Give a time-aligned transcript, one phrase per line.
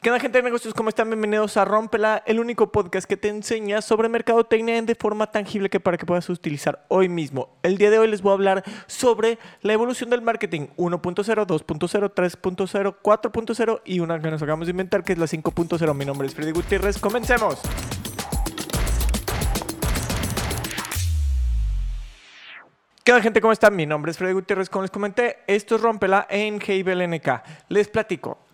[0.00, 0.74] ¿Qué onda gente de negocios?
[0.74, 1.10] ¿Cómo están?
[1.10, 5.80] Bienvenidos a Rompela, el único podcast que te enseña sobre mercadotecnia de forma tangible que
[5.80, 7.58] para que puedas utilizar hoy mismo.
[7.64, 12.14] El día de hoy les voy a hablar sobre la evolución del marketing 1.0, 2.0,
[12.14, 15.94] 3.0, 4.0 y una que nos acabamos de inventar que es la 5.0.
[15.94, 16.96] Mi nombre es Freddy Gutiérrez.
[16.98, 17.60] ¡Comencemos!
[23.02, 23.40] ¿Qué onda gente?
[23.40, 23.74] ¿Cómo están?
[23.74, 24.70] Mi nombre es Freddy Gutiérrez.
[24.70, 27.42] Como les comenté, esto es Rompela en GBLNK.
[27.68, 28.47] Les platico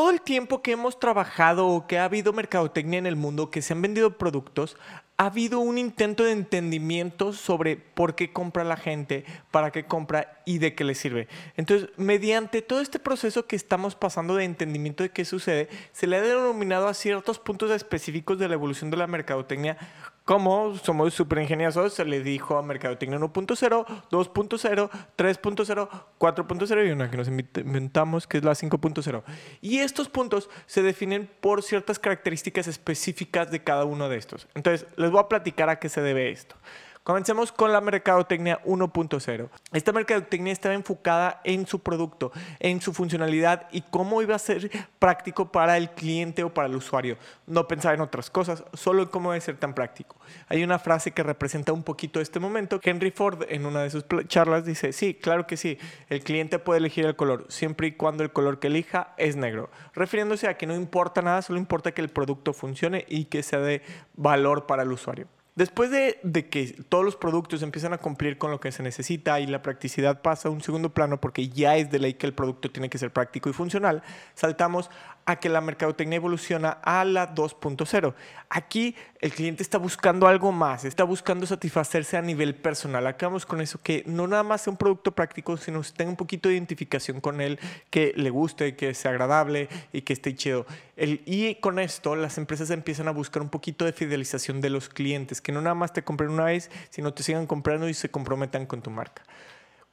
[0.00, 3.60] todo el tiempo que hemos trabajado o que ha habido mercadotecnia en el mundo, que
[3.60, 4.78] se han vendido productos,
[5.18, 10.40] ha habido un intento de entendimiento sobre por qué compra la gente, para qué compra
[10.46, 11.28] y de qué le sirve.
[11.54, 16.16] Entonces, mediante todo este proceso que estamos pasando de entendimiento de qué sucede, se le
[16.16, 19.76] ha denominado a ciertos puntos específicos de la evolución de la mercadotecnia
[20.24, 25.88] como somos súper ingeniosos, se le dijo a Mercadotecnia 1.0, 2.0, 3.0,
[26.18, 29.22] 4.0 y una que nos inventamos que es la 5.0.
[29.60, 34.46] Y estos puntos se definen por ciertas características específicas de cada uno de estos.
[34.54, 36.56] Entonces, les voy a platicar a qué se debe esto.
[37.02, 39.48] Comencemos con la mercadotecnia 1.0.
[39.72, 44.70] Esta mercadotecnia estaba enfocada en su producto, en su funcionalidad y cómo iba a ser
[44.98, 47.16] práctico para el cliente o para el usuario.
[47.46, 50.16] No pensaba en otras cosas, solo en cómo debe ser tan práctico.
[50.48, 52.78] Hay una frase que representa un poquito este momento.
[52.82, 55.78] Henry Ford en una de sus charlas dice, sí, claro que sí,
[56.10, 59.70] el cliente puede elegir el color, siempre y cuando el color que elija es negro,
[59.94, 63.60] refiriéndose a que no importa nada, solo importa que el producto funcione y que sea
[63.60, 63.80] de
[64.16, 65.26] valor para el usuario.
[65.60, 69.46] Después de, que todos los productos empiezan a cumplir con lo que se necesita y
[69.46, 72.70] la practicidad pasa a un segundo plano porque ya es de ley que el producto
[72.70, 74.02] tiene que ser práctico y funcional,
[74.34, 74.88] saltamos
[75.30, 78.14] a que la mercadotecnia evoluciona a la 2.0.
[78.48, 83.06] Aquí el cliente está buscando algo más, está buscando satisfacerse a nivel personal.
[83.06, 86.16] Acabamos con eso, que no nada más sea un producto práctico, sino que tenga un
[86.16, 90.66] poquito de identificación con él, que le guste, que sea agradable y que esté chido.
[90.96, 94.88] El, y con esto las empresas empiezan a buscar un poquito de fidelización de los
[94.88, 98.10] clientes, que no nada más te compren una vez, sino te sigan comprando y se
[98.10, 99.22] comprometan con tu marca.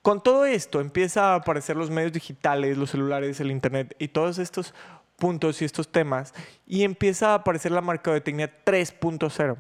[0.02, 4.40] Con todo esto empieza a aparecer los medios digitales, los celulares, el internet y todos
[4.40, 4.74] estos
[5.18, 6.34] puntos y estos temas
[6.66, 9.58] y empieza a aparecer la mercadotecnia 3.0.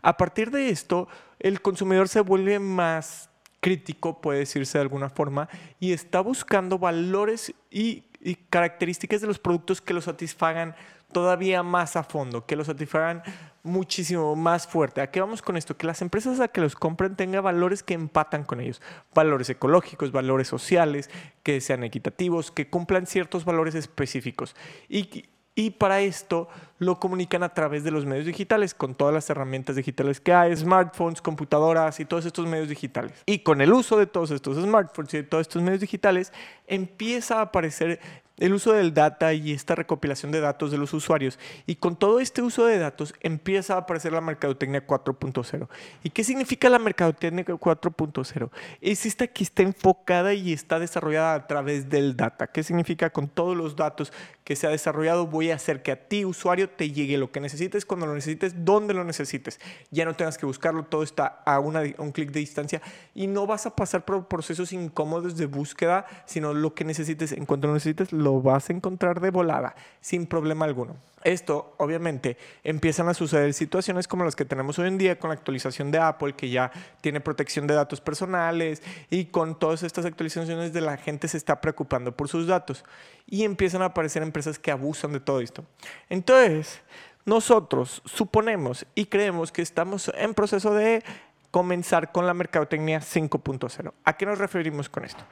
[0.00, 1.08] A partir de esto,
[1.38, 3.28] el consumidor se vuelve más
[3.60, 5.48] crítico, puede decirse de alguna forma,
[5.78, 10.74] y está buscando valores y, y características de los productos que lo satisfagan
[11.12, 13.22] todavía más a fondo, que lo satisfagan
[13.62, 15.00] muchísimo más fuerte.
[15.00, 15.76] ¿A qué vamos con esto?
[15.76, 18.80] Que las empresas a que los compren tengan valores que empatan con ellos.
[19.14, 21.10] Valores ecológicos, valores sociales,
[21.42, 24.56] que sean equitativos, que cumplan ciertos valores específicos.
[24.88, 26.48] Y, y para esto
[26.78, 30.56] lo comunican a través de los medios digitales, con todas las herramientas digitales que hay,
[30.56, 33.12] smartphones, computadoras y todos estos medios digitales.
[33.26, 36.32] Y con el uso de todos estos smartphones y de todos estos medios digitales,
[36.66, 38.00] empieza a aparecer
[38.38, 41.38] el uso del data y esta recopilación de datos de los usuarios.
[41.66, 45.68] Y con todo este uso de datos empieza a aparecer la mercadotecnia 4.0.
[46.02, 48.50] ¿Y qué significa la mercadotecnia 4.0?
[48.80, 52.46] Es esta que está enfocada y está desarrollada a través del data.
[52.46, 54.12] ¿Qué significa con todos los datos
[54.44, 57.40] que se ha desarrollado voy a hacer que a ti, usuario, te llegue lo que
[57.40, 59.60] necesites, cuando lo necesites, donde lo necesites.
[59.90, 62.82] Ya no tengas que buscarlo, todo está a, una, a un clic de distancia
[63.14, 67.46] y no vas a pasar por procesos incómodos de búsqueda, sino lo que necesites, en
[67.46, 70.96] cuanto lo necesites, lo vas a encontrar de volada, sin problema alguno.
[71.24, 75.34] Esto, obviamente, empiezan a suceder situaciones como las que tenemos hoy en día con la
[75.34, 80.72] actualización de Apple, que ya tiene protección de datos personales y con todas estas actualizaciones
[80.72, 82.84] de la gente se está preocupando por sus datos.
[83.26, 85.64] Y empiezan a aparecer empresas que abusan de todo esto.
[86.08, 86.80] Entonces,
[87.24, 91.04] nosotros suponemos y creemos que estamos en proceso de
[91.52, 93.92] comenzar con la mercadotecnia 5.0.
[94.04, 95.22] ¿A qué nos referimos con esto?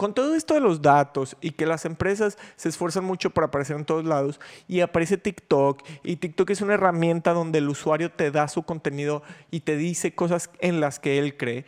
[0.00, 3.76] Con todo esto de los datos y que las empresas se esfuerzan mucho por aparecer
[3.76, 8.30] en todos lados y aparece TikTok y TikTok es una herramienta donde el usuario te
[8.30, 11.66] da su contenido y te dice cosas en las que él cree,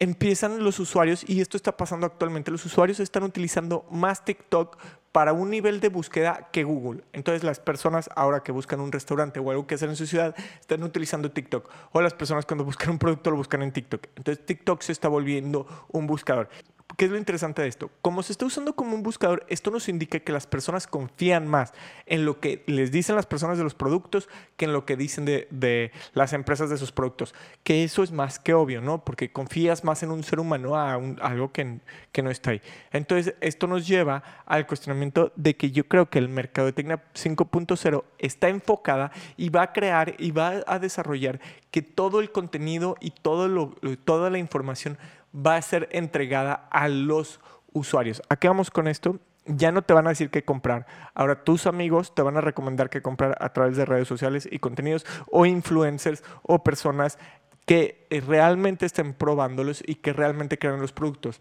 [0.00, 4.76] empiezan los usuarios, y esto está pasando actualmente, los usuarios están utilizando más TikTok
[5.12, 7.04] para un nivel de búsqueda que Google.
[7.12, 10.34] Entonces las personas ahora que buscan un restaurante o algo que hacer en su ciudad
[10.60, 11.70] están utilizando TikTok.
[11.92, 14.08] O las personas cuando buscan un producto lo buscan en TikTok.
[14.16, 16.50] Entonces TikTok se está volviendo un buscador.
[16.96, 17.90] ¿Qué es lo interesante de esto?
[18.00, 21.74] Como se está usando como un buscador, esto nos indica que las personas confían más
[22.06, 25.26] en lo que les dicen las personas de los productos que en lo que dicen
[25.26, 27.34] de, las empresas de sus productos.
[27.64, 29.04] Que eso es más que obvio, ¿no?
[29.04, 31.80] Porque confías más en un ser humano a, algo que,
[32.22, 32.62] no está ahí.
[32.92, 37.02] Entonces, esto nos lleva al cuestionamiento de que yo creo que el mercado de Tecna
[37.12, 41.40] 5.0 está enfocada y va a crear y va a desarrollar
[41.70, 44.96] que todo el contenido y toda la información
[45.36, 47.40] va a ser entregada a los
[47.72, 48.22] usuarios.
[48.28, 49.18] ¿A qué vamos con esto?
[49.46, 50.86] ya no te van a decir qué comprar.
[51.14, 54.58] Ahora tus amigos te van a recomendar qué comprar a través de redes sociales y
[54.58, 57.18] contenidos o influencers o personas
[57.64, 61.40] que eh, realmente estén probándolos y que realmente crean los productos.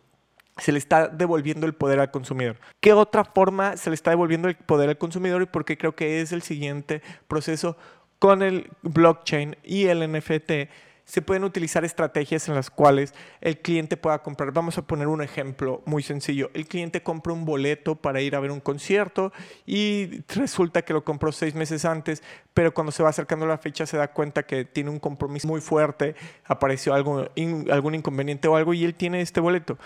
[0.57, 2.57] Se le está devolviendo el poder al consumidor.
[2.79, 5.95] ¿Qué otra forma se le está devolviendo el poder al consumidor y por qué creo
[5.95, 7.75] que es el siguiente proceso
[8.19, 10.69] con el blockchain y el NFT?
[11.05, 14.51] Se pueden utilizar estrategias en las cuales el cliente pueda comprar.
[14.51, 16.49] Vamos a poner un ejemplo muy sencillo.
[16.53, 19.31] El cliente compra un boleto para ir a ver un concierto
[19.65, 22.23] y resulta que lo compró seis meses antes,
[22.53, 25.61] pero cuando se va acercando la fecha se da cuenta que tiene un compromiso muy
[25.61, 27.27] fuerte, apareció algo,
[27.71, 29.77] algún inconveniente o algo y él tiene este boleto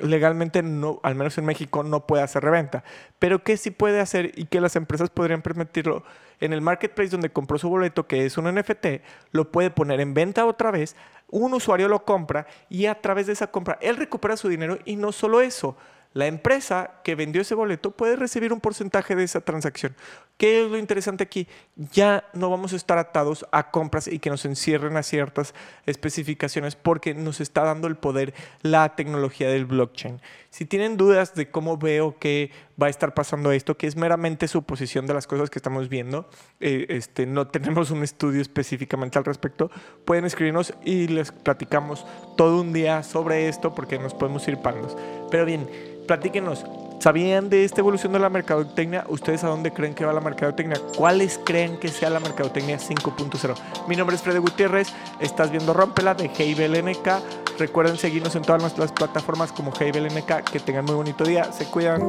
[0.00, 2.84] legalmente no, al menos en México, no puede hacer reventa.
[3.18, 6.04] Pero ¿qué sí puede hacer y que las empresas podrían permitirlo?
[6.40, 8.86] En el marketplace donde compró su boleto, que es un NFT,
[9.32, 10.96] lo puede poner en venta otra vez,
[11.28, 14.96] un usuario lo compra y a través de esa compra él recupera su dinero y
[14.96, 15.76] no solo eso,
[16.16, 19.94] la empresa que vendió ese boleto puede recibir un porcentaje de esa transacción.
[20.38, 21.46] ¿Qué es lo interesante aquí?
[21.76, 25.52] Ya no vamos a estar atados a compras y que nos encierren a ciertas
[25.84, 30.22] especificaciones porque nos está dando el poder la tecnología del blockchain.
[30.48, 32.50] Si tienen dudas de cómo veo que
[32.80, 36.28] va a estar pasando esto, que es meramente suposición de las cosas que estamos viendo,
[36.60, 39.70] eh, este, no tenemos un estudio específicamente al respecto,
[40.04, 42.06] pueden escribirnos y les platicamos
[42.36, 44.96] todo un día sobre esto porque nos podemos ir pandos.
[45.30, 45.68] Pero bien,
[46.06, 46.64] platíquenos.
[46.98, 49.04] ¿Sabían de esta evolución de la mercadotecnia?
[49.08, 50.80] ¿Ustedes a dónde creen que va la mercadotecnia?
[50.96, 53.54] ¿Cuáles creen que sea la mercadotecnia 5.0?
[53.86, 57.45] Mi nombre es Freddy Gutiérrez, estás viendo Rompela de Heibel NK.
[57.58, 60.50] Recuerden seguirnos en todas nuestras plataformas como NK.
[60.50, 62.08] Que tengan muy bonito día, se cuidan.